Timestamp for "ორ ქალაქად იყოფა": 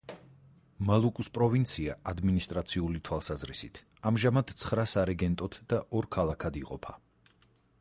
6.01-6.97